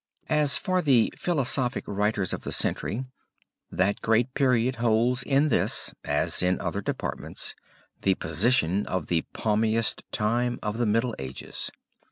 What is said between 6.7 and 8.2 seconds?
departments, the